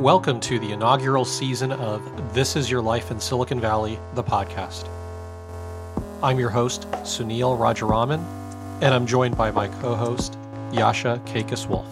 [0.00, 4.88] Welcome to the inaugural season of This Is Your Life in Silicon Valley, the podcast.
[6.22, 8.24] I'm your host, Sunil Rajaraman,
[8.80, 10.38] and I'm joined by my co host,
[10.72, 11.86] Jascha Kaykas-Wolff.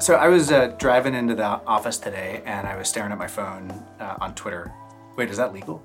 [0.00, 3.26] So I was uh, driving into the office today, and I was staring at my
[3.26, 4.72] phone uh, on Twitter.
[5.16, 5.82] Wait, is that legal?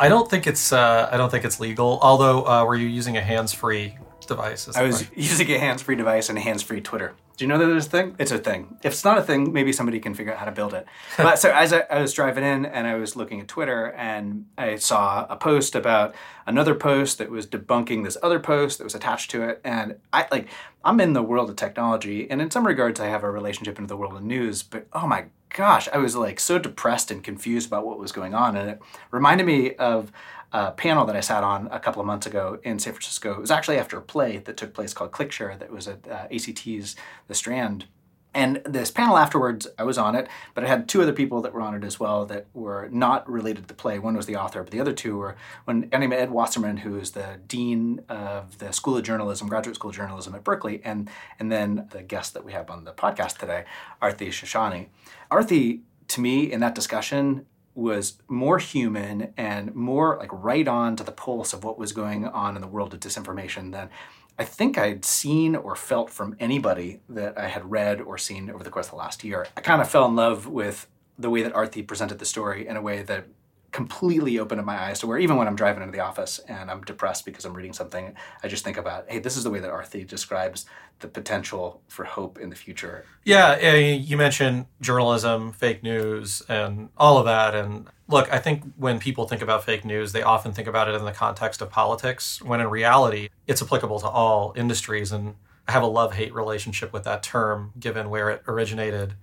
[0.00, 0.72] I don't think it's.
[0.72, 1.98] Uh, I don't think it's legal.
[2.00, 4.68] Although, uh, were you using a hands-free device?
[4.74, 7.12] I was using a hands-free device and a hands-free Twitter.
[7.40, 8.16] Do you know that there's a thing?
[8.18, 8.76] It's a thing.
[8.82, 10.84] If it's not a thing, maybe somebody can figure out how to build it.
[11.16, 14.44] but so as I, I, was driving in and I was looking at Twitter and
[14.58, 16.14] I saw a post about
[16.46, 19.62] another post that was debunking this other post that was attached to it.
[19.64, 20.48] And I like
[20.84, 23.88] I'm in the world of technology and in some regards I have a relationship into
[23.88, 27.68] the world of news, but oh my gosh, I was like so depressed and confused
[27.68, 28.54] about what was going on.
[28.54, 30.12] And it reminded me of
[30.52, 33.32] a panel that I sat on a couple of months ago in San Francisco.
[33.32, 36.26] It was actually after a play that took place called Clickshare that was at uh,
[36.30, 36.96] ACT's
[37.28, 37.86] The Strand.
[38.32, 41.52] And this panel afterwards, I was on it, but I had two other people that
[41.52, 43.98] were on it as well that were not related to the play.
[43.98, 47.40] One was the author, but the other two were when Ed Wasserman, who is the
[47.48, 51.10] dean of the School of Journalism, Graduate School of Journalism at Berkeley, and
[51.40, 53.64] and then the guest that we have on the podcast today,
[54.00, 54.86] Aarti Shahani.
[55.32, 57.46] Aarti, to me, in that discussion,
[57.80, 62.26] was more human and more like right on to the pulse of what was going
[62.26, 63.90] on in the world of disinformation than
[64.38, 68.64] I think I'd seen or felt from anybody that I had read or seen over
[68.64, 69.46] the course of the last year.
[69.56, 70.86] I kind of fell in love with
[71.18, 73.26] the way that Aarti presented the story in a way that
[73.72, 76.70] completely opened up my eyes to where even when I'm driving into the office and
[76.70, 79.60] I'm depressed because I'm reading something, I just think about, hey, this is the way
[79.60, 80.66] that Aarti describes
[80.98, 83.04] the potential for hope in the future.
[83.24, 87.54] Yeah, you mentioned journalism, fake news, and all of that.
[87.54, 90.94] And look, I think when people think about fake news, they often think about it
[90.94, 95.12] in the context of politics, when in reality, it's applicable to all industries.
[95.12, 95.36] And
[95.68, 99.14] I have a love hate relationship with that term, given where it originated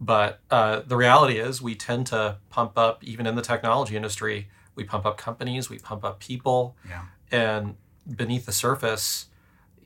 [0.00, 4.48] but uh, the reality is, we tend to pump up, even in the technology industry,
[4.74, 6.76] we pump up companies, we pump up people.
[6.88, 7.04] Yeah.
[7.30, 7.76] And
[8.14, 9.26] beneath the surface,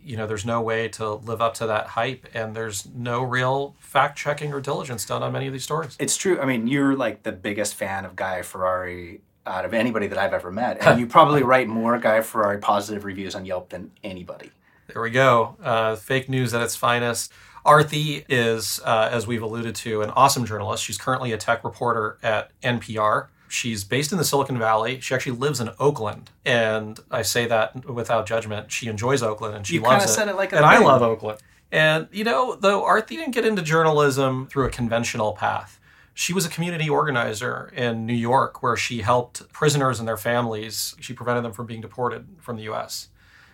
[0.02, 3.76] you know, there's no way to live up to that hype, and there's no real
[3.78, 5.96] fact checking or diligence done on many of these stories.
[6.00, 6.40] It's true.
[6.40, 10.34] I mean, you're like the biggest fan of Guy Fieri out of anybody that I've
[10.34, 14.50] ever met, and you probably write more Guy Fieri positive reviews on Yelp than anybody.
[14.92, 15.56] There we go.
[15.62, 17.32] Uh, fake news at its finest.
[17.64, 20.82] Aarti is, uh, as we've alluded to, an awesome journalist.
[20.82, 23.28] She's currently a tech reporter at NPR.
[23.48, 25.00] She's based in the Silicon Valley.
[25.00, 28.70] She actually lives in Oakland, and I say that without judgment.
[28.70, 30.08] She enjoys Oakland, and she you loves it.
[30.08, 31.40] Said it like and I love Oakland.
[31.72, 35.78] And you know, though Aarti didn't get into journalism through a conventional path.
[36.14, 40.94] She was a community organizer in New York, where she helped prisoners and their families.
[41.00, 43.08] She prevented them from being deported from the U.S.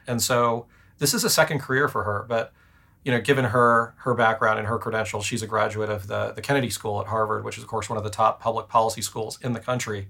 [0.06, 0.66] And so
[0.98, 2.52] this is a second career for her, but
[3.04, 6.42] you know, given her her background and her credentials, she's a graduate of the the
[6.42, 9.38] Kennedy School at Harvard, which is of course one of the top public policy schools
[9.42, 10.08] in the country.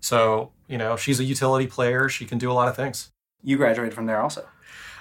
[0.00, 2.08] So, you know, she's a utility player.
[2.08, 3.10] She can do a lot of things.
[3.42, 4.48] You graduated from there also.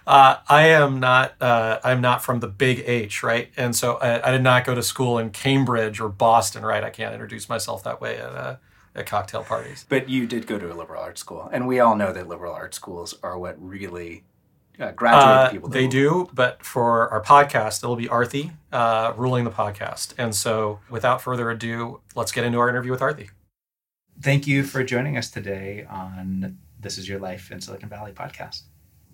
[0.05, 1.35] Uh, I am not.
[1.41, 3.51] Uh, I'm not from the big H, right?
[3.55, 6.83] And so I, I, did not go to school in Cambridge or Boston, right?
[6.83, 8.55] I can't introduce myself that way at, uh,
[8.95, 9.85] at cocktail parties.
[9.87, 12.53] But you did go to a liberal arts school, and we all know that liberal
[12.53, 14.23] arts schools are what really
[14.79, 15.69] uh, graduate uh, people?
[15.69, 20.13] They do, but for our podcast, it'll be Aarti uh, ruling the podcast.
[20.17, 23.29] And so, without further ado, let's get into our interview with Aarti.
[24.21, 28.63] Thank you for joining us today on This Is Your Life in Silicon Valley podcast.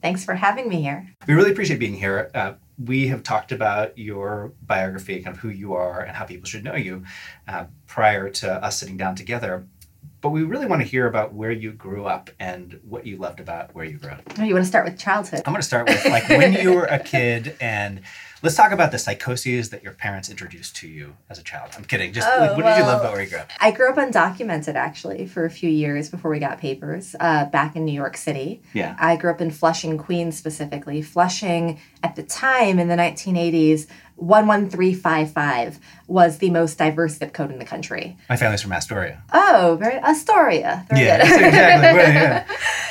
[0.01, 1.07] Thanks for having me here.
[1.27, 2.29] We really appreciate being here.
[2.33, 6.47] Uh, we have talked about your biography, kind of who you are and how people
[6.47, 7.03] should know you
[7.47, 9.65] uh, prior to us sitting down together
[10.25, 13.39] but we really want to hear about where you grew up and what you loved
[13.39, 14.23] about where you grew up.
[14.39, 15.43] Oh, you want to start with childhood?
[15.45, 18.01] I'm going to start with like when you were a kid and
[18.41, 21.73] let's talk about the psychoses that your parents introduced to you as a child.
[21.77, 22.11] I'm kidding.
[22.11, 23.51] Just oh, what well, did you love about where you grew up?
[23.59, 27.75] I grew up undocumented actually for a few years before we got papers uh, back
[27.75, 28.63] in New York City.
[28.73, 28.95] Yeah.
[28.97, 31.03] I grew up in Flushing, Queens specifically.
[31.03, 33.85] Flushing at the time in the 1980s
[34.17, 38.17] 11355 was the most diverse zip code in the country.
[38.29, 39.21] My family's from Astoria.
[39.33, 40.85] Oh, very Astoria.
[40.89, 41.45] Very yeah, good.
[41.45, 42.13] exactly.
[42.13, 42.47] Yeah.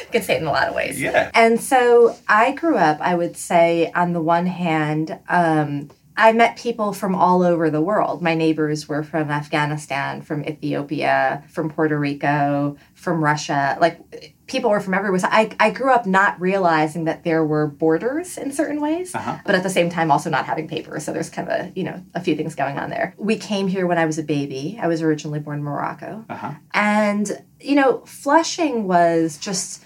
[0.12, 1.00] Can say it in a lot of ways.
[1.00, 1.30] Yeah.
[1.34, 6.56] And so I grew up, I would say, on the one hand, um, I met
[6.56, 8.22] people from all over the world.
[8.22, 13.76] My neighbors were from Afghanistan, from Ethiopia, from Puerto Rico, from Russia.
[13.80, 15.19] Like people were from everywhere.
[15.19, 19.38] So I, I grew up not realizing that there were borders in certain ways, uh-huh.
[19.44, 21.05] but at the same time also not having papers.
[21.05, 23.14] So there's kind of a, you know, a few things going on there.
[23.17, 24.79] We came here when I was a baby.
[24.81, 26.25] I was originally born in Morocco.
[26.29, 26.52] Uh-huh.
[26.75, 29.82] And, you know, Flushing was just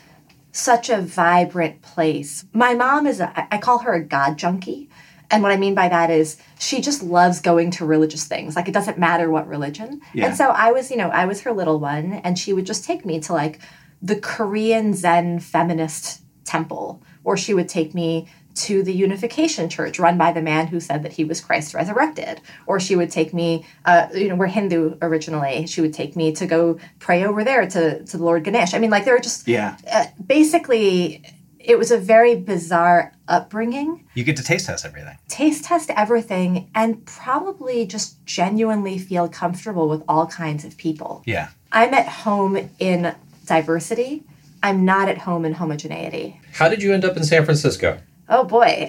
[0.50, 2.44] such a vibrant place.
[2.52, 4.90] My mom is a, I call her a God junkie.
[5.30, 8.56] And what I mean by that is she just loves going to religious things.
[8.56, 10.00] Like it doesn't matter what religion.
[10.14, 10.26] Yeah.
[10.26, 12.84] And so I was, you know, I was her little one and she would just
[12.84, 13.60] take me to like
[14.02, 20.18] the Korean Zen feminist temple or she would take me to the Unification Church run
[20.18, 22.40] by the man who said that he was Christ resurrected.
[22.66, 25.66] Or she would take me, uh, you know, we're Hindu originally.
[25.66, 28.74] She would take me to go pray over there to, to the Lord Ganesh.
[28.74, 29.76] I mean, like, there are just Yeah.
[29.92, 31.22] uh, basically,
[31.60, 34.06] it was a very bizarre upbringing.
[34.14, 35.18] You get to taste test everything.
[35.28, 41.22] Taste test everything and probably just genuinely feel comfortable with all kinds of people.
[41.26, 41.48] Yeah.
[41.70, 43.14] I'm at home in
[43.48, 44.24] diversity.
[44.62, 46.40] I'm not at home in homogeneity.
[46.52, 47.98] How did you end up in San Francisco?
[48.28, 48.88] Oh boy.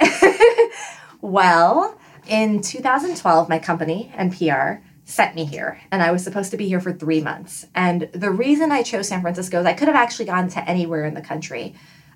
[1.21, 1.97] well,
[2.27, 6.79] in 2012, my company, NPR, sent me here, and I was supposed to be here
[6.79, 7.65] for three months.
[7.73, 11.05] And the reason I chose San Francisco is I could have actually gone to anywhere
[11.05, 11.73] in the country.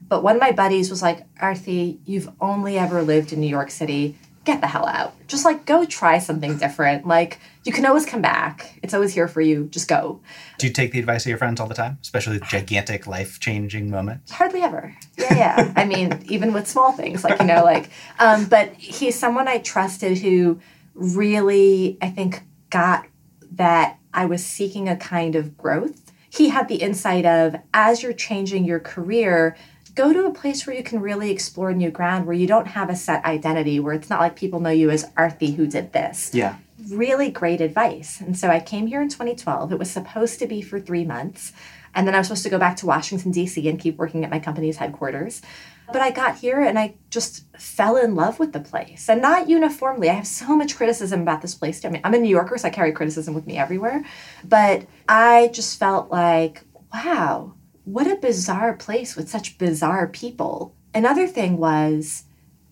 [0.08, 3.72] But one of my buddies was like, Aarti, you've only ever lived in New York
[3.72, 4.16] City.
[4.46, 5.14] Get the hell out.
[5.28, 7.08] Just like go try something different.
[7.08, 8.78] Like you can always come back.
[8.84, 9.68] It's always here for you.
[9.72, 10.20] Just go.
[10.58, 13.40] Do you take the advice of your friends all the time, especially with gigantic life
[13.40, 14.32] changing moments?
[14.32, 14.96] Hardly ever.
[15.18, 15.74] Yeah, yeah.
[15.78, 19.60] I mean, even with small things, like, you know, like, um, but he's someone I
[19.60, 20.60] trusted who
[20.94, 23.06] really, I think, got
[23.54, 26.12] that I was seeking a kind of growth.
[26.30, 29.56] He had the insight of as you're changing your career,
[29.96, 32.90] go to a place where you can really explore new ground, where you don't have
[32.90, 36.32] a set identity, where it's not like people know you as Aarti who did this
[36.34, 36.56] Yeah.
[36.90, 38.20] really great advice.
[38.20, 39.72] And so I came here in 2012.
[39.72, 41.54] It was supposed to be for three months.
[41.96, 43.70] And then I was supposed to go back to Washington, D.C.
[43.70, 45.44] and keep working at my company's headquarters.
[45.92, 49.10] But I got here and I just fell in love with the place.
[49.10, 50.10] And not uniformly.
[50.10, 51.86] I have so much criticism about this place.
[51.86, 54.04] I mean, I'm a New Yorker, so I carry criticism with me everywhere.
[54.44, 57.54] But I just felt like, wow,
[57.86, 60.74] what a bizarre place with such bizarre people.
[60.94, 62.24] Another thing was,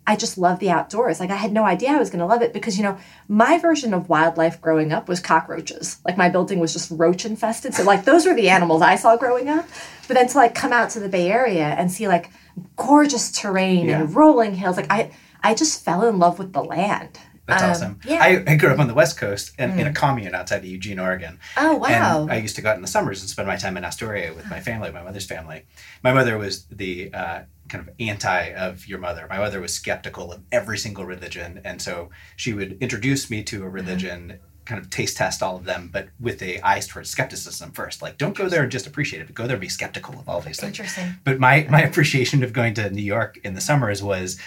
[0.07, 1.19] I just love the outdoors.
[1.19, 2.97] Like I had no idea I was going to love it because you know
[3.27, 5.97] my version of wildlife growing up was cockroaches.
[6.05, 7.73] Like my building was just roach infested.
[7.73, 9.67] So like those were the animals I saw growing up.
[10.07, 12.31] But then to like come out to the Bay Area and see like
[12.75, 14.01] gorgeous terrain Yeah.
[14.01, 15.11] and rolling hills, like I
[15.43, 17.19] I just fell in love with the land.
[17.47, 17.99] That's Um, awesome.
[18.05, 18.19] Yeah.
[18.21, 20.99] I, I grew up on the West Coast in, in a commune outside of Eugene,
[20.99, 21.39] Oregon.
[21.57, 22.21] oh wow.
[22.23, 24.33] And I used to go out in the summers and spend my time in Astoria
[24.33, 25.63] with my family, my mother's family.
[26.03, 29.25] My mother was the uh, kind of anti of your mother.
[29.29, 31.61] My mother was skeptical of every single religion.
[31.65, 35.65] And so she would introduce me to a religion, kind of taste test all of
[35.65, 38.01] them, but with a eyes towards skepticism first.
[38.01, 40.29] Like, don't go there and just appreciate it, but go there and be skeptical of
[40.29, 40.77] all these things.
[40.79, 41.15] Interesting.
[41.23, 44.39] But my, my appreciation of going to New York in the summers was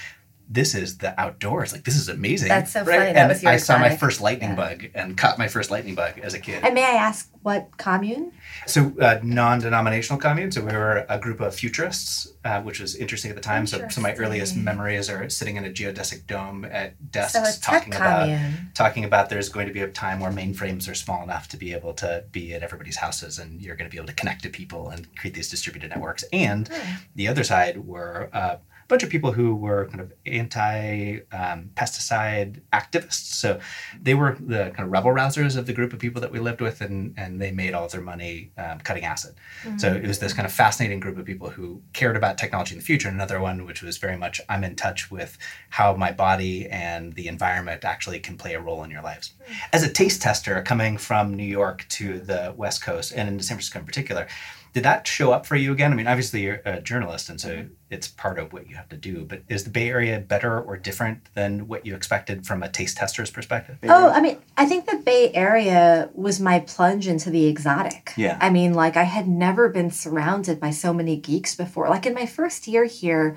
[0.48, 1.72] this is the outdoors.
[1.72, 2.48] Like, this is amazing.
[2.48, 2.98] That's so funny.
[2.98, 4.56] That and was your I saw my first lightning Yeah.
[4.56, 6.62] bug and caught my first lightning bug as a kid.
[6.62, 8.32] And may I ask what commune?
[8.66, 10.52] So, uh, non-denominational commune.
[10.52, 13.66] So we were a group of futurists, uh, which was interesting at the time.
[13.66, 17.60] So, some of my earliest memories are sitting in a geodesic dome at desks, So
[17.62, 18.70] talking about commune.
[18.74, 21.72] talking about there's going to be a time where mainframes are small enough to be
[21.72, 24.48] able to be at everybody's houses, and you're going to be able to connect to
[24.50, 26.24] people and create these distributed networks.
[26.32, 26.68] And
[27.14, 28.58] the other side were uh, a
[28.88, 33.34] bunch of people who were kind of anti um, pesticide activists.
[33.34, 33.60] So
[34.00, 36.60] they were the kind of rebel rousers of the group of people that we lived
[36.60, 39.34] with, and, and they made all of their money um, cutting acid.
[39.76, 42.78] So it was this kind of fascinating group of people who cared about technology in
[42.78, 43.08] the future.
[43.08, 45.38] And another one, which was very much, I'm in touch with
[45.70, 49.34] how my body and the environment actually can play a role in your lives.
[49.72, 53.56] As a taste tester coming from New York to the West Coast and into San
[53.56, 54.26] Francisco in particular,
[54.74, 55.92] did that show up for you again?
[55.92, 57.74] I mean, obviously you're a journalist, and so mm-hmm.
[57.90, 59.24] it's part of what you have to do.
[59.24, 62.96] But is the Bay Area better or different than what you expected from a taste
[62.96, 63.78] tester's perspective?
[63.84, 68.12] Oh, I mean, I think the Bay Area was my plunge into the exotic.
[68.16, 68.36] Yeah.
[68.40, 71.88] I mean, like, I had never been surrounded by so many geeks before.
[71.88, 73.36] Like, in my first year here,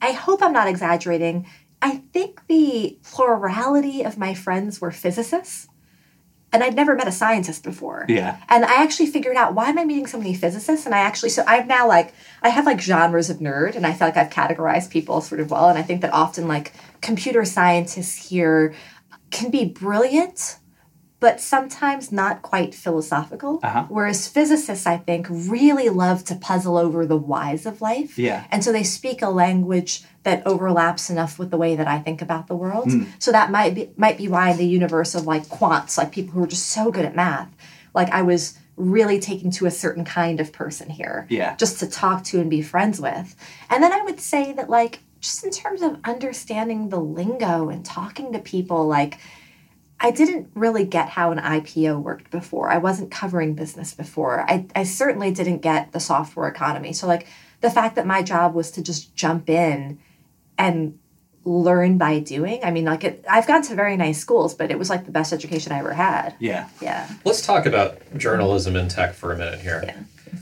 [0.00, 1.46] I hope I'm not exaggerating.
[1.80, 5.68] I think the plurality of my friends were physicists.
[6.52, 8.04] And I'd never met a scientist before.
[8.08, 8.36] Yeah.
[8.48, 10.84] And I actually figured out why am I meeting so many physicists?
[10.84, 13.94] And I actually, so I've now like, I have like genres of nerd, and I
[13.94, 15.68] feel like I've categorized people sort of well.
[15.68, 18.74] And I think that often like computer scientists here
[19.30, 20.58] can be brilliant,
[21.22, 23.60] but sometimes not quite philosophical.
[23.62, 23.86] Uh-huh.
[23.88, 28.18] Whereas physicists, I think, really love to puzzle over the whys of life.
[28.18, 28.44] Yeah.
[28.50, 32.22] And so they speak a language that overlaps enough with the way that I think
[32.22, 32.90] about the world.
[32.90, 33.04] Hmm.
[33.20, 36.34] So that might be might be why in the universe of like quants, like people
[36.34, 37.54] who are just so good at math,
[37.94, 41.28] like I was really taking to a certain kind of person here.
[41.30, 41.54] Yeah.
[41.54, 43.36] Just to talk to and be friends with.
[43.70, 47.84] And then I would say that like just in terms of understanding the lingo and
[47.84, 49.18] talking to people, like
[50.02, 52.68] I didn't really get how an IPO worked before.
[52.68, 54.44] I wasn't covering business before.
[54.50, 56.92] I, I certainly didn't get the software economy.
[56.92, 57.28] So, like,
[57.60, 60.00] the fact that my job was to just jump in
[60.58, 60.98] and
[61.44, 62.64] learn by doing.
[62.64, 65.12] I mean, like it, I've gone to very nice schools, but it was like the
[65.12, 66.34] best education I ever had.
[66.38, 66.68] Yeah.
[66.80, 67.08] Yeah.
[67.24, 69.82] Let's talk about journalism and tech for a minute here.
[69.84, 70.00] Yeah.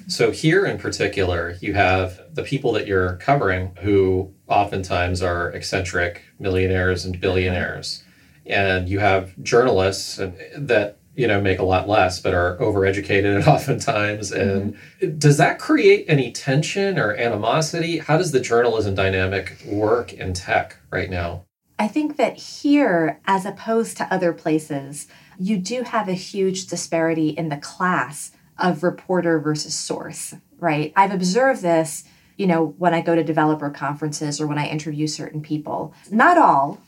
[0.09, 6.23] So, here in particular, you have the people that you're covering who oftentimes are eccentric
[6.39, 8.05] millionaires and billionaires.
[8.47, 13.47] And you have journalists that, you know, make a lot less but are overeducated and
[13.47, 14.31] oftentimes.
[14.33, 14.77] Mm-hmm.
[15.01, 17.99] And does that create any tension or animosity?
[17.99, 21.45] How does the journalism dynamic work in tech right now?
[21.79, 25.07] I think that here, as opposed to other places,
[25.39, 30.93] you do have a huge disparity in the class of reporter versus source, right?
[30.95, 32.05] I've observed this,
[32.37, 35.95] you know, when I go to developer conferences or when I interview certain people.
[36.11, 36.81] Not all,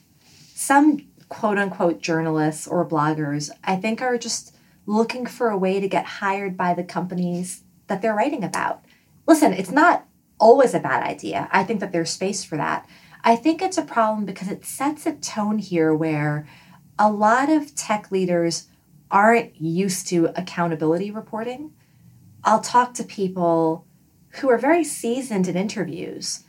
[0.54, 1.00] some
[1.32, 6.04] quote unquote journalists or bloggers, I think, are just looking for a way to get
[6.04, 8.84] hired by the companies that they're writing about.
[9.26, 10.06] Listen, it's not
[10.38, 11.48] always a bad idea.
[11.50, 12.86] I think that there's space for that.
[13.24, 16.46] I think it's a problem because it sets a tone here where
[16.98, 18.68] a lot of tech leaders
[19.10, 21.72] aren't used to accountability reporting.
[22.44, 23.86] I'll talk to people
[24.40, 26.44] who are very seasoned in interviews.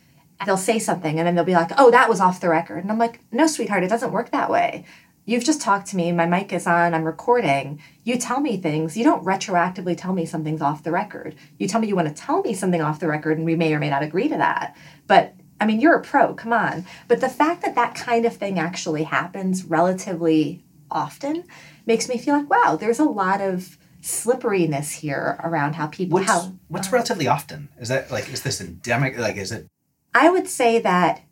[0.45, 2.83] They'll say something and then they'll be like, oh, that was off the record.
[2.83, 4.85] And I'm like, no, sweetheart, it doesn't work that way.
[5.25, 7.81] You've just talked to me, my mic is on, I'm recording.
[8.03, 8.97] You tell me things.
[8.97, 11.35] You don't retroactively tell me something's off the record.
[11.57, 13.73] You tell me you want to tell me something off the record, and we may
[13.73, 14.75] or may not agree to that.
[15.07, 16.85] But I mean, you're a pro, come on.
[17.07, 21.45] But the fact that that kind of thing actually happens relatively often
[21.85, 26.29] makes me feel like, wow, there's a lot of slipperiness here around how people What's,
[26.29, 27.69] how what's uh, relatively often?
[27.79, 29.17] Is that like is this endemic?
[29.17, 29.67] Like is it?
[30.13, 31.23] I would say that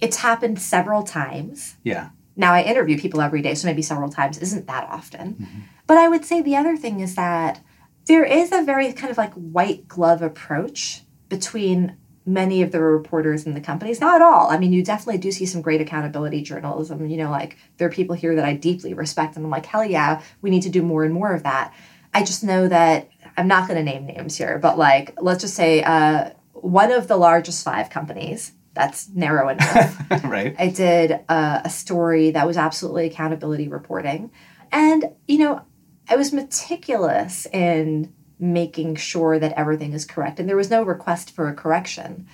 [0.00, 1.76] it's happened several times.
[1.82, 2.10] Yeah.
[2.36, 5.46] Now I interview people every day, so maybe several times isn't that often.
[5.86, 7.62] But I would say the other thing is that
[8.06, 11.96] there is a very kind of like white glove approach between
[12.26, 14.00] many of the reporters in the companies.
[14.00, 14.50] Not all.
[14.50, 17.06] I mean, you definitely do see some great accountability journalism.
[17.06, 19.84] You know, like there are people here that I deeply respect, and I'm like, hell
[19.84, 21.72] yeah, we need to do more and more of that.
[22.12, 25.54] I just know that I'm not going to name names here, but like, let's just
[25.54, 26.30] say uh,
[26.66, 28.52] one of the largest five companies.
[28.74, 29.98] That's narrow enough.
[30.24, 30.54] right.
[30.58, 34.30] I did a, a story that was absolutely accountability reporting.
[34.70, 35.62] And, you know,
[36.08, 40.38] I was meticulous in making sure that everything is correct.
[40.38, 42.26] And there was no request for a correction.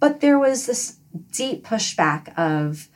[0.00, 0.96] But there was this
[1.30, 2.88] deep pushback of,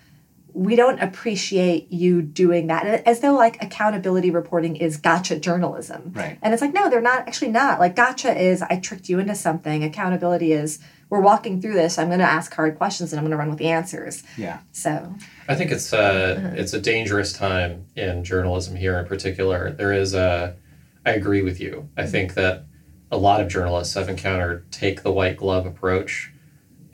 [0.56, 2.86] we don't appreciate you doing that.
[2.86, 6.12] And As though like accountability reporting is gotcha journalism.
[6.14, 6.38] Right.
[6.40, 7.78] And it's like, no, they're not actually not.
[7.78, 9.84] Like gotcha is I tricked you into something.
[9.84, 10.78] Accountability is
[11.10, 11.98] we're walking through this.
[11.98, 14.24] I'm going to ask hard questions and I'm going to run with the answers.
[14.38, 14.60] Yeah.
[14.72, 15.14] So
[15.46, 19.72] I think it's uh, it's a dangerous time in journalism here in particular.
[19.72, 20.56] There is a,
[21.04, 21.90] I agree with you.
[21.98, 22.64] I think that
[23.10, 26.32] a lot of journalists I've encountered take the white glove approach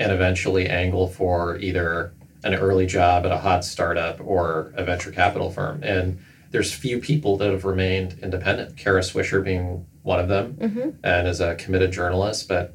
[0.00, 2.12] and eventually angle for either
[2.44, 5.82] an early job at a hot startup or a venture capital firm.
[5.82, 6.18] And
[6.50, 8.76] there's few people that have remained independent.
[8.76, 10.90] Kara Swisher being one of them, mm-hmm.
[11.02, 12.74] and is a committed journalist, but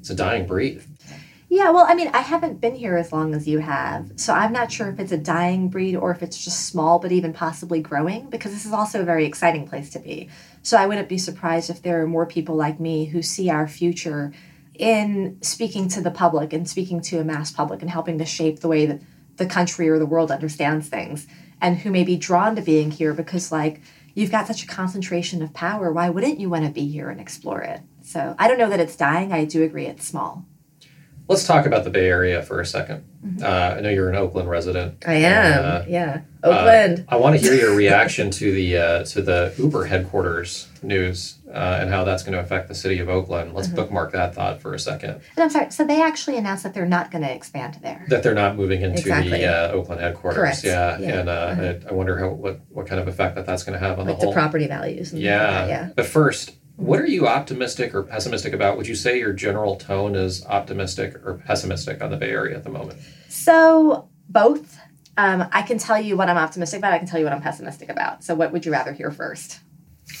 [0.00, 0.82] it's a dying breed.
[1.50, 4.52] Yeah, well, I mean, I haven't been here as long as you have, so I'm
[4.52, 7.80] not sure if it's a dying breed or if it's just small, but even possibly
[7.80, 10.28] growing, because this is also a very exciting place to be.
[10.62, 13.66] So I wouldn't be surprised if there are more people like me who see our
[13.66, 14.32] future
[14.78, 18.60] in speaking to the public and speaking to a mass public and helping to shape
[18.60, 19.02] the way that
[19.36, 21.26] the country or the world understands things,
[21.60, 23.80] and who may be drawn to being here because, like,
[24.14, 25.92] you've got such a concentration of power.
[25.92, 27.80] Why wouldn't you want to be here and explore it?
[28.02, 29.32] So I don't know that it's dying.
[29.32, 30.44] I do agree it's small.
[31.28, 33.02] Let's talk about the Bay Area for a 2nd
[33.42, 35.04] Uh, I know you're an Oakland resident.
[35.06, 35.64] I am.
[35.64, 36.22] Uh, yeah.
[36.42, 37.04] Uh, Oakland.
[37.08, 41.78] I want to hear your reaction to the uh, to the Uber headquarters news uh,
[41.80, 43.52] and how that's going to affect the city of Oakland.
[43.52, 45.10] Let's bookmark that thought for a second.
[45.10, 45.70] and I'm sorry.
[45.70, 48.06] So they actually announced that they're not going to expand there.
[48.08, 49.30] That they're not moving into Exactly.
[49.40, 50.38] the uh, Oakland headquarters.
[50.38, 50.64] Correct.
[50.64, 51.18] Yeah, Yeah.
[51.18, 53.84] and uh, I, I wonder how what what kind of effect that that's going to
[53.86, 54.32] have on like the the whole.
[54.32, 55.12] property values.
[55.12, 55.42] And yeah.
[55.42, 55.90] Like that, yeah.
[55.96, 58.76] But first, what are you optimistic or pessimistic about?
[58.76, 62.62] Would you say your general tone is optimistic or pessimistic on the Bay Area at
[62.62, 63.00] the moment?
[63.28, 64.78] So both.
[65.16, 66.92] Um, I can tell you what I'm optimistic about.
[66.92, 68.22] I can tell you what I'm pessimistic about.
[68.22, 69.58] So what would you rather hear first?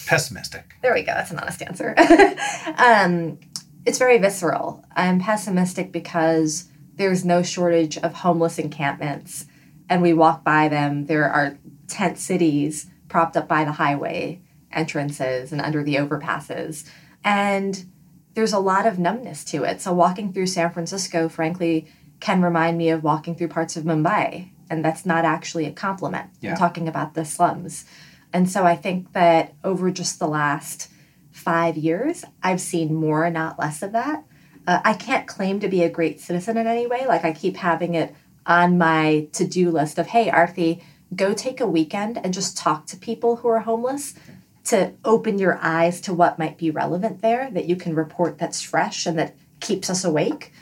[0.08, 0.74] Pessimistic.
[0.82, 1.14] There we go.
[1.14, 1.94] That's an honest answer.
[2.76, 3.38] um,
[3.86, 4.84] it's very visceral.
[4.96, 9.46] I'm pessimistic because there's no shortage of homeless encampments,
[9.88, 11.06] and we walk by them.
[11.06, 16.88] There are tent cities propped up by the highway entrances and under the overpasses,
[17.24, 17.86] and
[18.34, 19.80] there's a lot of numbness to it.
[19.80, 21.88] So walking through San Francisco, frankly,
[22.20, 26.30] can remind me of walking through parts of Mumbai, and that's not actually a compliment.
[26.40, 26.52] Yeah.
[26.52, 27.84] I'm talking about the slums.
[28.32, 30.90] And so I think that over just the last
[31.30, 34.24] five years, I've seen more, not less of that.
[34.66, 37.06] Uh, I can't claim to be a great citizen in any way.
[37.06, 40.82] Like I keep having it on my to do list of, hey, Aarti,
[41.14, 44.14] go take a weekend and just talk to people who are homeless
[44.68, 48.60] to open your eyes to what might be relevant there that you can report that's
[48.60, 50.52] fresh and that keeps us awake.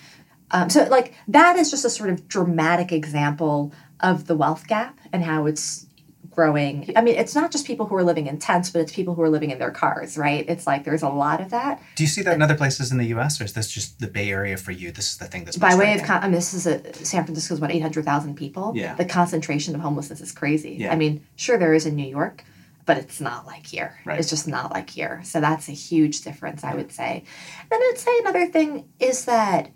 [0.53, 4.99] Um, so, like, that is just a sort of dramatic example of the wealth gap
[5.13, 5.87] and how it's
[6.31, 6.93] growing.
[6.95, 9.23] I mean, it's not just people who are living in tents, but it's people who
[9.23, 10.45] are living in their cars, right?
[10.49, 11.83] It's like there's a lot of that.
[11.97, 14.07] Do you see that in other places in the U.S., or is this just the
[14.07, 14.93] Bay Area for you?
[14.93, 17.25] This is the thing that's By way of, con- I mean, this is a, San
[17.25, 18.73] Francisco's about 800,000 people?
[18.77, 18.95] Yeah.
[18.95, 20.77] The concentration of homelessness is crazy.
[20.79, 20.93] Yeah.
[20.93, 22.45] I mean, sure, there is in New York,
[22.87, 23.99] but it's not like here.
[24.05, 24.19] Right.
[24.19, 25.21] It's just not like here.
[25.25, 27.25] So that's a huge difference, I would say.
[27.69, 29.71] Then I'd say another thing is that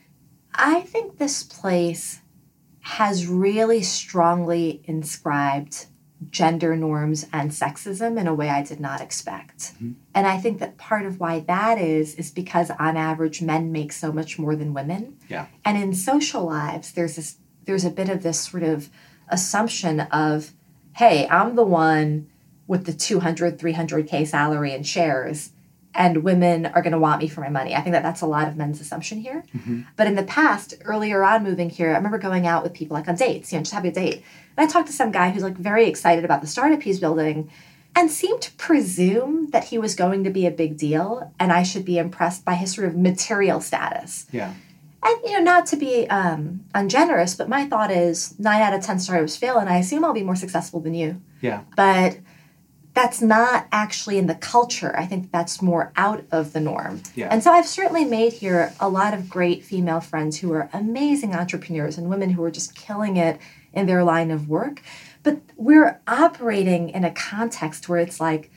[0.54, 2.20] I think this place
[2.80, 5.86] has really strongly inscribed
[6.28, 9.58] gender norms and sexism in a way I did not expect.
[9.58, 9.92] Mm-hmm.
[10.14, 13.92] And I think that part of why that is is because on average men make
[13.92, 15.16] so much more than women.
[15.28, 15.46] Yeah.
[15.64, 18.90] And in social lives there's this there's a bit of this sort of
[19.28, 20.52] assumption of
[20.96, 22.29] hey, I'm the one
[22.70, 25.50] with the 200 300k salary and shares
[25.92, 27.74] and women are going to want me for my money.
[27.74, 29.42] I think that that's a lot of men's assumption here.
[29.96, 33.08] But in the past, earlier on moving here, I remember going out with people like
[33.08, 34.22] on dates, you know, just having a date.
[34.56, 37.50] And I talked to some guy who's like very excited about the startup he's building
[37.96, 41.64] and seemed to presume that he was going to be a big deal and I
[41.64, 44.26] should be impressed by his sort of material status.
[44.30, 44.54] Yeah.
[45.02, 48.82] And you know, not to be um, ungenerous, but my thought is nine out of
[48.82, 51.22] ten startups fail, and I assume I'll be more successful than you.
[51.40, 51.62] Yeah.
[51.74, 52.18] But
[53.00, 54.94] that's not actually in the culture.
[54.94, 57.02] I think that's more out of the norm.
[57.14, 57.28] Yeah.
[57.30, 61.34] And so I've certainly made here a lot of great female friends who are amazing
[61.34, 63.40] entrepreneurs and women who are just killing it
[63.72, 64.82] in their line of work.
[65.22, 68.50] But we're operating in a context where it's like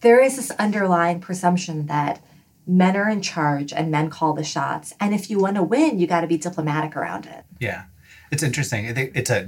[0.00, 2.20] there is this underlying presumption that
[2.66, 4.92] men are in charge and men call the shots.
[4.98, 7.44] And if you want to win, you got to be diplomatic around it.
[7.60, 7.84] Yeah,
[8.32, 8.88] it's interesting.
[8.88, 9.46] I think it's a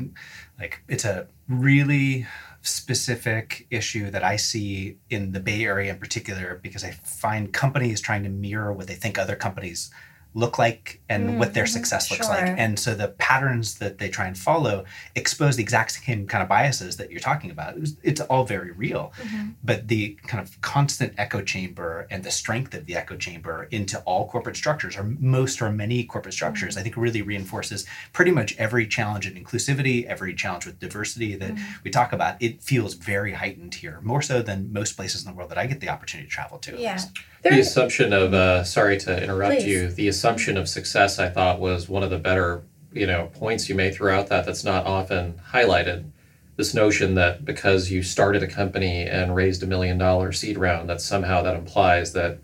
[0.56, 2.28] like it's a really
[2.66, 8.00] specific issue that I see in the Bay Area in particular because I find companies
[8.00, 9.90] trying to mirror what they think other companies
[10.36, 11.72] look like and mm, what their mm-hmm.
[11.72, 12.46] success looks like.
[12.58, 16.48] And so the patterns that they try and follow expose the exact same kind of
[16.48, 17.74] biases that you're talking about.
[17.74, 19.14] It was- It's all very real.
[19.22, 19.48] Mm-hmm.
[19.64, 23.98] But the kind of constant echo chamber and the strength of the echo chamber into
[24.00, 26.80] all corporate structures, or most or many corporate structures, mm.
[26.80, 31.54] I think really reinforces pretty much every challenge in inclusivity, every challenge with diversity that
[31.54, 31.62] mm.
[31.82, 32.36] we talk about.
[32.40, 35.66] It feels very heightened here, more so than most places in the world that I
[35.66, 36.76] get the opportunity to travel to.
[36.94, 37.16] least.
[37.50, 39.66] The assumption of, uh, sorry to interrupt Please.
[39.66, 43.68] you, the assumption of success, I thought, was one of the better, you know, points
[43.68, 46.10] you made throughout that that's not often highlighted.
[46.56, 50.88] This notion that because you started a company and raised a million dollar seed round,
[50.88, 52.38] that somehow that implies that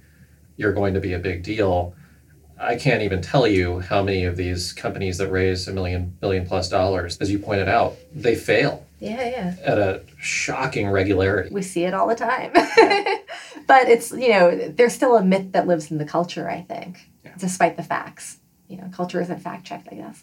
[0.56, 1.94] you're going to be a big deal.
[2.60, 6.46] I can't even tell you how many of these companies that raise a million, billion
[6.46, 9.56] plus dollars, as you pointed out, they fail Yeah, yeah.
[9.64, 11.50] at a shocking regularity.
[11.52, 12.52] We see it all the time.
[13.66, 17.10] but it's, you know, there's still a myth that lives in the culture, I think,
[17.36, 18.38] despite the facts.
[18.68, 20.22] You know, culture isn't fact checked, I guess.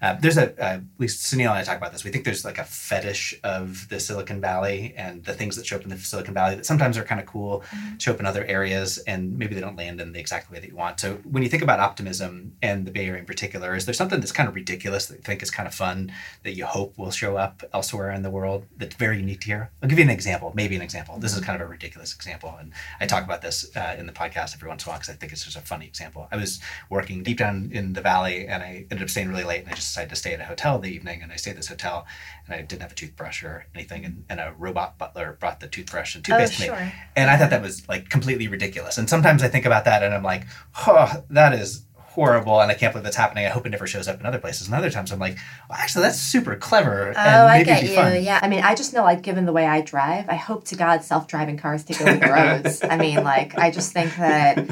[0.00, 2.04] Uh, there's a, uh, at least Sunil and I talk about this.
[2.04, 5.76] We think there's like a fetish of the Silicon Valley and the things that show
[5.76, 7.64] up in the Silicon Valley that sometimes are kind of cool,
[7.98, 10.68] show up in other areas, and maybe they don't land in the exact way that
[10.68, 11.00] you want.
[11.00, 14.20] So when you think about optimism and the Bay Area in particular, is there something
[14.20, 16.12] that's kind of ridiculous that you think is kind of fun
[16.42, 19.70] that you hope will show up elsewhere in the world that's very unique to here?
[19.82, 21.18] I'll give you an example, maybe an example.
[21.18, 24.12] This is kind of a ridiculous example, and I talk about this uh, in the
[24.12, 26.28] podcast every once in a while because I think it's just a funny example.
[26.30, 26.60] I was
[26.90, 29.76] working deep down in the valley, and I ended up staying really late, and I
[29.76, 32.06] just decided to stay at a hotel the evening, and I stayed at this hotel,
[32.46, 35.68] and I didn't have a toothbrush or anything, and, and a robot butler brought the
[35.68, 36.92] toothbrush and toothpaste to me, sure.
[37.14, 38.96] and I thought that was like completely ridiculous.
[38.96, 40.46] And sometimes I think about that, and I'm like,
[40.86, 43.46] oh, that is horrible, and I can't believe that's happening.
[43.46, 44.66] I hope it never shows up in other places.
[44.66, 45.36] And other times I'm like,
[45.68, 47.94] well, actually, that's super clever, Oh, and I get you.
[47.94, 48.22] fun.
[48.24, 48.40] Yeah.
[48.42, 51.04] I mean, I just know, like, given the way I drive, I hope to God
[51.04, 52.82] self driving cars take over the roads.
[52.82, 54.66] I mean, like, I just think that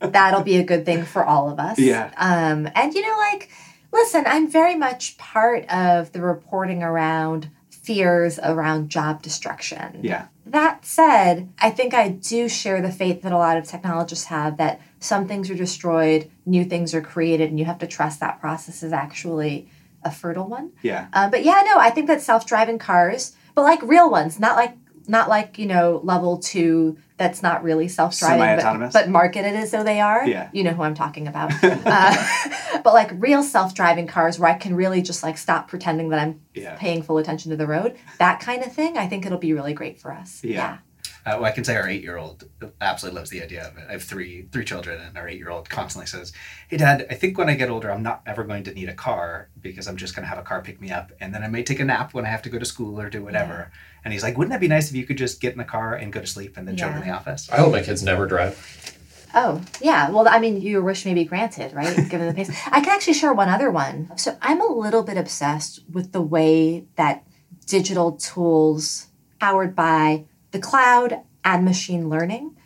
[0.00, 1.78] that'll be a good thing for all of us.
[1.78, 2.12] Yeah.
[2.18, 3.48] Um, and, you know, like,
[3.92, 10.00] listen, I'm very much part of the reporting around fears around job destruction.
[10.02, 10.26] Yeah.
[10.46, 14.56] That said, I think I do share the faith that a lot of technologists have
[14.58, 18.40] that some things are destroyed, new things are created, and you have to trust that
[18.40, 19.68] process is actually
[20.04, 20.72] a fertile one.
[20.82, 21.08] Yeah.
[21.12, 24.76] Uh, but yeah, no, I think that self-driving cars, but like real ones, not like
[25.10, 29.84] not like you know level two that's not really self-driving, but, but marketed as though
[29.84, 30.26] they are.
[30.26, 30.48] Yeah.
[30.54, 31.52] you know who I'm talking about.
[31.62, 36.18] uh, but like real self-driving cars where I can really just like stop pretending that
[36.20, 36.76] I'm Yeah.
[36.76, 38.96] paying full attention to the road, that kind of thing.
[38.96, 40.42] I think it'll be really great for us.
[40.42, 40.78] Yeah.
[41.26, 42.44] Uh, well, I can say our eight-year-old
[42.80, 43.84] absolutely loves the idea of it.
[43.86, 46.32] I have three three children, and our eight-year-old constantly says,
[46.68, 48.94] "Hey, Dad, I think when I get older, I'm not ever going to need a
[48.94, 51.48] car because I'm just going to have a car pick me up, and then I
[51.48, 53.70] may take a nap when I have to go to school or do whatever."
[54.04, 55.94] And he's like, "Wouldn't that be nice if you could just get in the car
[55.94, 58.02] and go to sleep and then show up in the office?" I hope my kids
[58.02, 58.96] never drive.
[59.34, 60.10] Oh, yeah.
[60.10, 61.94] Well, I mean, your wish may be granted, right?
[62.10, 62.50] Given the pace.
[62.66, 64.10] I can actually share one other one.
[64.16, 67.24] So I'm a little bit obsessed with the way that
[67.66, 69.08] digital tools
[69.38, 72.56] powered by the cloud and machine learning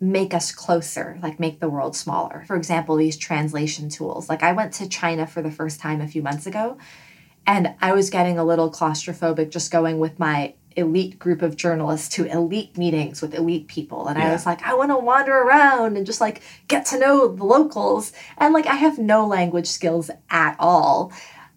[0.00, 2.42] make us closer, like make the world smaller.
[2.48, 4.28] For example, these translation tools.
[4.28, 6.76] Like I went to China for the first time a few months ago,
[7.46, 12.08] and I was getting a little claustrophobic just going with my elite group of journalists
[12.16, 14.06] to elite meetings with elite people.
[14.06, 17.28] And I was like, I want to wander around and just like get to know
[17.28, 18.12] the locals.
[18.38, 21.12] And like, I have no language skills at all.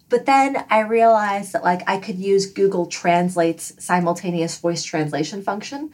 [0.08, 5.92] But then I realized that like I could use Google Translate's simultaneous voice translation function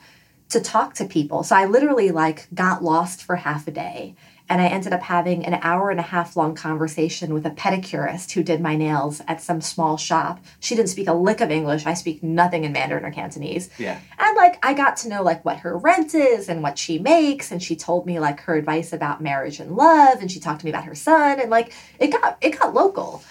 [0.50, 1.42] to talk to people.
[1.42, 4.14] So I literally like got lost for half a day
[4.52, 8.32] and I ended up having an hour and a half long conversation with a pedicurist
[8.32, 10.44] who did my nails at some small shop.
[10.60, 11.86] She didn't speak a lick of English.
[11.86, 13.70] I speak nothing in Mandarin or Cantonese.
[13.78, 13.98] Yeah.
[14.18, 17.50] And like I got to know like what her rent is and what she makes
[17.50, 20.66] and she told me like her advice about marriage and love and she talked to
[20.66, 23.24] me about her son and like it got it got local.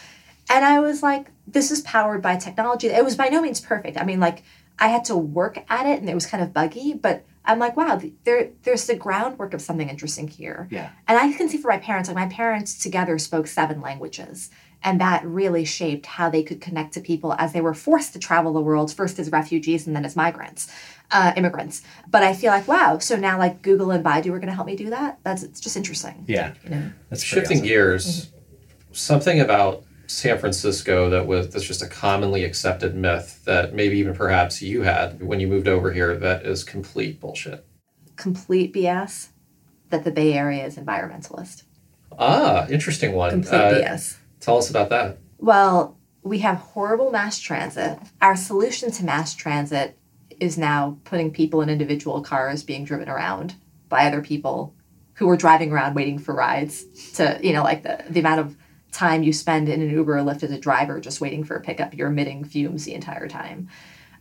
[0.49, 2.87] And I was like this is powered by technology.
[2.87, 3.95] It was by no means perfect.
[3.95, 4.41] I mean like
[4.79, 7.75] I had to work at it and it was kind of buggy, but I'm like
[7.75, 10.67] wow, there there's the groundwork of something interesting here.
[10.71, 10.89] Yeah.
[11.07, 14.49] And I can see for my parents, like my parents together spoke seven languages.
[14.83, 18.19] And that really shaped how they could connect to people as they were forced to
[18.19, 20.71] travel the world, first as refugees and then as migrants,
[21.11, 21.83] uh, immigrants.
[22.09, 24.65] But I feel like, wow, so now like Google and Baidu are going to help
[24.65, 25.19] me do that?
[25.23, 26.25] That's it's just interesting.
[26.27, 26.53] Yeah.
[26.63, 26.91] You know?
[27.09, 27.67] That's Shifting awesome.
[27.67, 28.31] gears,
[28.91, 34.13] something about San Francisco that was that's just a commonly accepted myth that maybe even
[34.13, 37.65] perhaps you had when you moved over here that is complete bullshit.
[38.17, 39.29] Complete BS
[39.89, 41.63] that the Bay Area is environmentalist.
[42.19, 43.31] Ah, interesting one.
[43.31, 44.17] Complete Uh, BS.
[44.41, 45.17] Tell us about that.
[45.37, 47.97] Well, we have horrible mass transit.
[48.21, 49.97] Our solution to mass transit
[50.39, 53.55] is now putting people in individual cars being driven around
[53.87, 54.75] by other people
[55.13, 58.57] who are driving around waiting for rides to, you know, like the, the amount of
[58.91, 61.61] time you spend in an Uber or Lyft as a driver just waiting for a
[61.61, 63.69] pickup, you're emitting fumes the entire time.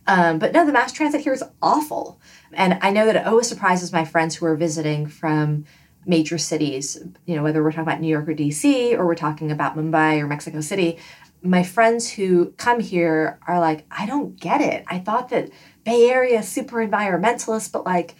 [0.07, 2.19] Um, but no, the mass transit here is awful.
[2.53, 5.65] And I know that it always surprises my friends who are visiting from
[6.05, 9.51] major cities, you know, whether we're talking about New York or DC or we're talking
[9.51, 10.97] about Mumbai or Mexico City.
[11.43, 14.83] My friends who come here are like, I don't get it.
[14.87, 15.51] I thought that
[15.83, 18.15] Bay Area super environmentalist, but like,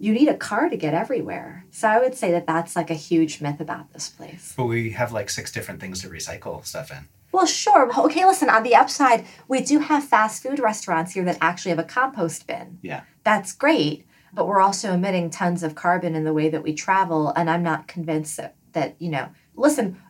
[0.00, 1.66] you need a car to get everywhere.
[1.70, 4.54] So I would say that that's like a huge myth about this place.
[4.56, 7.06] But we have like six different things to recycle stuff in.
[7.32, 7.90] Well, sure.
[8.06, 11.78] Okay, listen, on the upside, we do have fast food restaurants here that actually have
[11.78, 12.78] a compost bin.
[12.80, 13.02] Yeah.
[13.24, 14.06] That's great.
[14.32, 17.28] But we're also emitting tons of carbon in the way that we travel.
[17.36, 20.00] And I'm not convinced that, that you know, listen,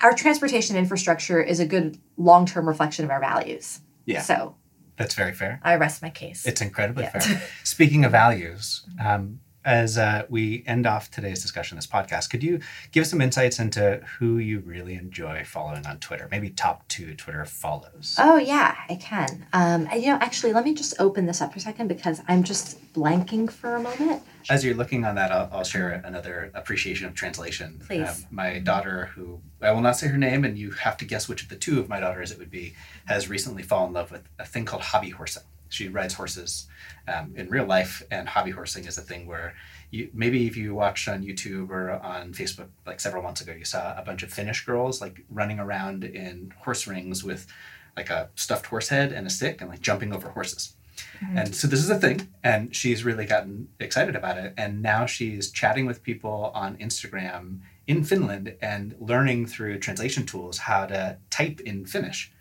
[0.00, 3.80] our transportation infrastructure is a good long term reflection of our values.
[4.04, 4.22] Yeah.
[4.22, 4.54] So
[5.00, 5.60] That's very fair.
[5.64, 6.44] I rest my case.
[6.44, 7.18] It's incredibly Yeah.
[7.18, 7.42] fair.
[7.64, 12.60] Speaking of values, um, as uh, we end off today's discussion, this podcast, could you
[12.92, 16.28] give some insights into who you really enjoy following on Twitter?
[16.30, 18.16] Maybe top two Twitter follows.
[18.18, 19.46] Oh yeah, I can.
[19.52, 22.42] Um, you know, actually, let me just open this up for a second because I'm
[22.42, 24.22] just blanking for a moment.
[24.48, 27.78] As you're looking on that, I'll, I'll share another appreciation of translation.
[27.82, 28.26] Um, Please.
[28.30, 31.42] my daughter, who I will not say her name, and you have to guess which
[31.42, 34.22] of the two of my daughters it would be, has recently fallen in love with
[34.38, 35.42] a thing called hobby horsing.
[35.70, 36.68] She rides horses
[37.08, 39.54] um, in real life, and hobby horsing is a thing where
[39.90, 43.64] you maybe if you watched on YouTube or on Facebook like several months ago, you
[43.64, 47.46] saw a bunch of Finnish girls like running around in horse rings with
[47.96, 50.74] like a stuffed horse head and a stick and like jumping over horses.
[51.34, 54.54] And so this is a thing, and she's really gotten excited about it.
[54.56, 60.58] And now she's chatting with people on Instagram in Finland and learning through translation tools
[60.58, 62.32] how to type in Finnish.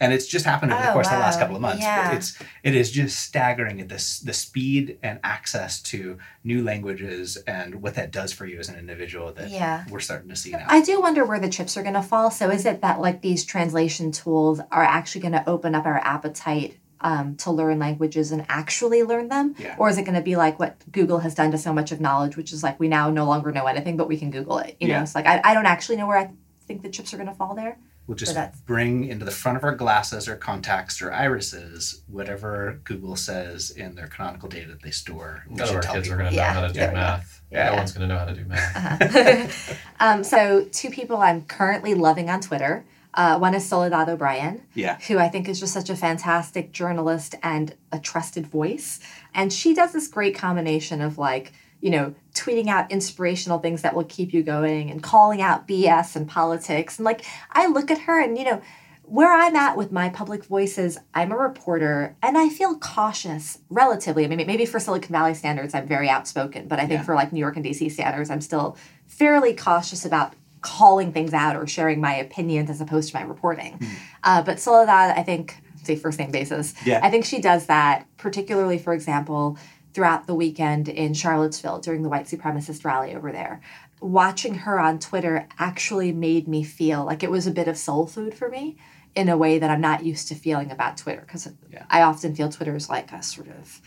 [0.00, 1.82] And it's just happened over the Oh, course of the last couple of months.
[1.82, 2.08] Yeah.
[2.08, 7.36] But it's it is just staggering at this the speed and access to new languages
[7.46, 9.84] and what that does for you as an individual that Yeah.
[9.90, 10.64] we're starting to see now.
[10.68, 12.30] I do wonder where the chips are going to fall.
[12.30, 15.98] So is it that like these translation tools are actually going to open up our
[15.98, 19.54] appetite um, to learn languages and actually learn them?
[19.58, 19.74] Yeah.
[19.78, 22.00] Or is it going to be like what Google has done to so much of
[22.00, 24.76] knowledge, which is like we now no longer know anything, but we can Google it.
[24.80, 24.96] You Yeah.
[24.96, 26.30] know, it's like I, I don't actually know where I
[26.66, 27.78] think the chips are going to fall there.
[28.10, 32.80] We'll just that's- bring into the front of our glasses or contacts or irises whatever
[32.82, 35.44] Google says in their canonical data that they store.
[35.48, 36.88] We None of our tell kids are going to know Yeah, how to do there
[36.88, 37.00] we go.
[37.00, 37.40] math.
[37.52, 37.70] Yeah.
[37.70, 38.76] No one's going to know how to do math.
[39.16, 39.74] Uh-huh.
[40.00, 42.84] um, so two people I'm currently loving on Twitter.
[43.14, 44.98] Uh, one is Soledad O'Brien, Yeah.
[45.06, 48.98] who I think is just such a fantastic journalist and a trusted voice.
[49.34, 53.94] And she does this great combination of like, you know, tweeting out inspirational things that
[53.94, 56.98] will keep you going and calling out BS and politics.
[56.98, 58.60] And like, I look at her and, you know,
[59.04, 64.24] where I'm at with my public voices, I'm a reporter and I feel cautious relatively.
[64.24, 67.02] I mean, maybe for Silicon Valley standards, I'm very outspoken, but I think Yeah.
[67.04, 68.76] for like New York and DC standards, I'm still
[69.08, 73.80] fairly cautious about calling things out or sharing my opinions as opposed to my reporting.
[74.22, 77.00] Uh, but Soledad, I think, say first name basis, Yeah.
[77.02, 79.56] I think she does that, particularly, for example,
[79.92, 83.60] throughout the weekend in Charlottesville during the white supremacist rally over there.
[84.00, 88.06] Watching her on Twitter actually made me feel like it was a bit of soul
[88.06, 88.76] food for me
[89.14, 91.84] in a way that I'm not used to feeling about Twitter because Yeah.
[91.90, 93.80] I often feel Twitter is like a sort of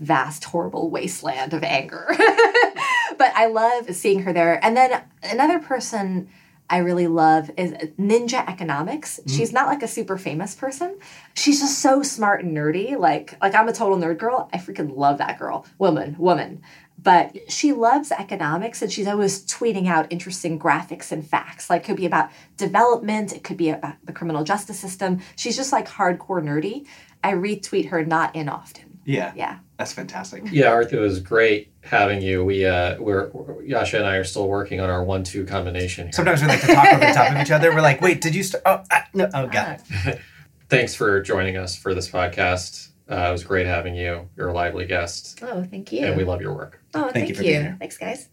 [0.00, 2.06] vast, horrible wasteland of anger.
[3.16, 4.62] but I love seeing her there.
[4.64, 6.28] And then another person
[6.68, 9.20] I really love is Ninja Economics.
[9.20, 9.36] Mm-hmm.
[9.36, 10.98] She's not like a super famous person.
[11.34, 12.98] She's just so smart and nerdy.
[12.98, 14.48] Like like I'm a total nerd girl.
[14.52, 15.66] I freaking love that girl.
[15.78, 16.62] Woman, woman.
[17.00, 21.70] But she loves economics and she's always tweeting out interesting graphics and facts.
[21.70, 25.20] Like could be about development, it could be about the criminal justice system.
[25.36, 26.86] She's just like hardcore nerdy.
[27.22, 28.98] I retweet her not in often.
[29.04, 29.32] Yeah.
[29.36, 29.58] Yeah.
[29.78, 30.42] That's fantastic.
[30.50, 32.44] Yeah, Arthur, it was great having you.
[32.44, 36.12] We uh, we're Jascha and I are still working on our one-two combination here.
[36.12, 37.74] Sometimes we like to talk over the top of each other.
[37.74, 38.62] We're like, wait, did you start?
[38.64, 39.28] Oh, ah, no.
[39.34, 40.18] Oh, got it.
[40.70, 42.88] Thanks for joining us for this podcast.
[43.08, 44.28] Uh, it was great having you.
[44.36, 46.04] You're a lively guest, Oh, thank you.
[46.06, 46.80] and we love your work.
[46.94, 47.50] oh, Thank you for you.
[47.52, 47.76] being here.
[47.78, 48.28] Thanks, guys.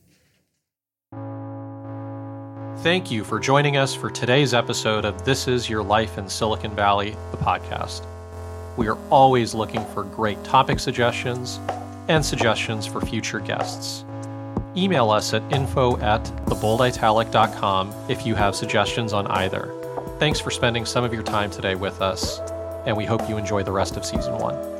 [2.81, 6.75] Thank you for joining us for today's episode of This Is Your Life in Silicon
[6.75, 8.03] Valley, the podcast.
[8.75, 11.59] We are always looking for great topic suggestions
[12.07, 14.03] and suggestions for future guests.
[14.75, 19.71] Email us at info at thebolditalic.com if you have suggestions on either.
[20.19, 22.39] Thanks for spending some of your time today with us,
[22.85, 24.72] and we hope you enjoy the rest of season one.